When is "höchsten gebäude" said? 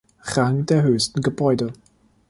0.81-1.73